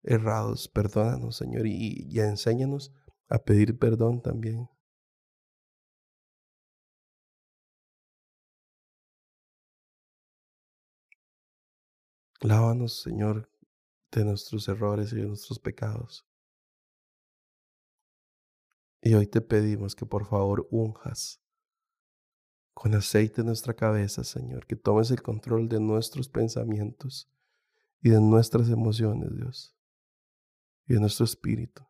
errados. 0.04 0.68
Perdónanos, 0.68 1.38
Señor, 1.38 1.68
y, 1.68 2.08
y 2.10 2.20
enséñanos 2.20 2.94
a 3.30 3.40
pedir 3.40 3.78
perdón 3.80 4.22
también. 4.22 4.70
Lávanos, 12.42 13.02
Señor, 13.02 13.50
de 14.12 14.24
nuestros 14.26 14.68
errores 14.68 15.12
y 15.14 15.18
de 15.18 15.26
nuestros 15.28 15.60
pecados. 15.60 16.26
Y 19.08 19.14
hoy 19.14 19.28
te 19.28 19.40
pedimos 19.40 19.96
que 19.96 20.08
por 20.08 20.26
favor 20.26 20.68
unjas 20.72 21.40
con 22.74 22.96
aceite 22.96 23.44
nuestra 23.44 23.76
cabeza, 23.76 24.24
Señor, 24.24 24.66
que 24.66 24.76
tomes 24.76 25.12
el 25.12 25.22
control 25.22 25.70
de 25.70 25.80
nuestros 25.80 26.28
pensamientos 26.28 27.32
y 28.02 28.10
de 28.10 28.20
nuestras 28.20 28.68
emociones, 28.68 29.30
Dios, 29.36 29.78
y 30.88 30.96
de 30.96 31.00
nuestro 31.02 31.24
espíritu. 31.24 31.86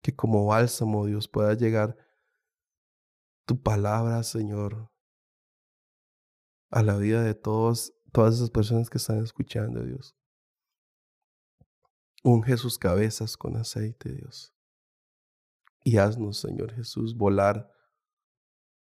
Que 0.00 0.16
como 0.16 0.46
bálsamo, 0.46 1.04
Dios, 1.04 1.28
pueda 1.28 1.52
llegar 1.52 1.98
tu 3.44 3.62
palabra, 3.62 4.22
Señor, 4.22 4.90
a 6.70 6.82
la 6.82 6.96
vida 6.96 7.22
de 7.22 7.34
todos, 7.34 7.92
todas 8.10 8.36
esas 8.36 8.48
personas 8.48 8.88
que 8.88 8.96
están 8.96 9.22
escuchando, 9.22 9.84
Dios. 9.84 10.16
Unge 12.26 12.56
sus 12.56 12.76
cabezas 12.76 13.36
con 13.36 13.56
aceite, 13.56 14.10
Dios. 14.12 14.52
Y 15.84 15.98
haznos, 15.98 16.38
Señor 16.38 16.74
Jesús, 16.74 17.16
volar 17.16 17.72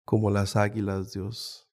como 0.03 0.29
las 0.29 0.57
águilas, 0.57 1.13
Dios. 1.13 1.71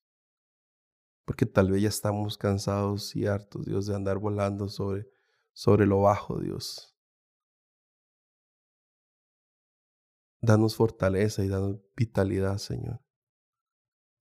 Porque 1.24 1.46
tal 1.46 1.72
vez 1.72 1.82
ya 1.82 1.88
estamos 1.88 2.38
cansados 2.38 3.16
y 3.16 3.26
hartos, 3.26 3.66
Dios, 3.66 3.86
de 3.86 3.96
andar 3.96 4.18
volando 4.18 4.68
sobre, 4.68 5.10
sobre 5.52 5.84
lo 5.84 6.02
bajo, 6.02 6.38
Dios. 6.38 6.96
Danos 10.40 10.76
fortaleza 10.76 11.44
y 11.44 11.48
danos 11.48 11.80
vitalidad, 11.96 12.58
Señor. 12.58 13.02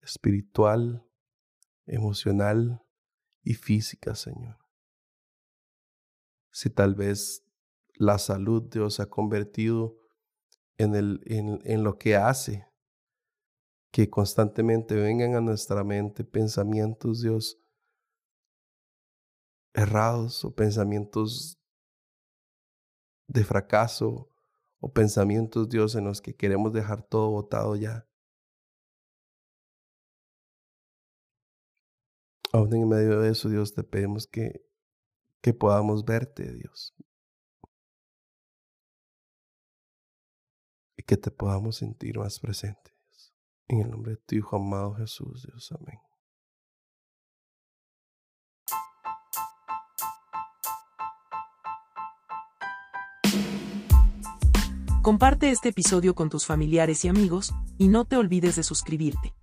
Espiritual, 0.01 1.07
emocional 1.85 2.83
y 3.43 3.53
física, 3.53 4.15
Señor. 4.15 4.66
Si 6.57 6.71
tal 6.71 6.95
vez 6.95 7.45
la 7.93 8.17
salud, 8.17 8.63
Dios, 8.63 8.99
ha 8.99 9.11
convertido 9.11 9.95
en, 10.79 10.95
el, 10.95 11.21
en, 11.27 11.59
en 11.65 11.83
lo 11.83 11.99
que 11.99 12.15
hace 12.15 12.67
que 13.91 14.09
constantemente 14.09 14.95
vengan 14.95 15.35
a 15.35 15.41
nuestra 15.41 15.83
mente 15.83 16.23
pensamientos, 16.23 17.21
Dios, 17.21 17.61
errados 19.75 20.43
o 20.45 20.55
pensamientos 20.55 21.59
de 23.27 23.43
fracaso 23.43 24.31
o 24.79 24.91
pensamientos, 24.91 25.69
Dios, 25.69 25.93
en 25.93 26.05
los 26.05 26.23
que 26.23 26.35
queremos 26.35 26.73
dejar 26.73 27.03
todo 27.03 27.29
botado 27.29 27.75
ya. 27.75 28.09
Aún 32.51 32.73
en 32.73 32.89
medio 32.89 33.19
de 33.19 33.29
eso, 33.29 33.47
Dios, 33.47 33.75
te 33.75 33.83
pedimos 33.83 34.25
que, 34.25 34.67
que 35.47 35.53
podamos 35.53 36.03
verte, 36.03 36.51
Dios. 36.51 36.93
Y 40.97 41.03
que 41.03 41.15
te 41.15 41.31
podamos 41.31 41.77
sentir 41.77 42.19
más 42.19 42.41
presente, 42.41 42.91
Dios. 42.99 43.33
En 43.69 43.79
el 43.79 43.91
nombre 43.91 44.11
de 44.11 44.17
tu 44.17 44.35
Hijo 44.35 44.57
amado 44.57 44.95
Jesús, 44.95 45.47
Dios. 45.47 45.71
Amén. 45.71 45.99
Comparte 55.01 55.49
este 55.51 55.69
episodio 55.69 56.13
con 56.13 56.29
tus 56.29 56.45
familiares 56.45 57.05
y 57.05 57.07
amigos, 57.07 57.53
y 57.77 57.87
no 57.87 58.03
te 58.03 58.17
olvides 58.17 58.57
de 58.57 58.63
suscribirte. 58.63 59.33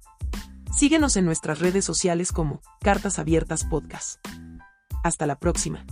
Síguenos 0.76 1.16
en 1.16 1.24
nuestras 1.24 1.60
redes 1.60 1.86
sociales 1.86 2.30
como 2.30 2.60
Cartas 2.80 3.18
Abiertas 3.18 3.64
Podcast. 3.64 4.20
Hasta 5.04 5.26
la 5.26 5.38
próxima. 5.38 5.84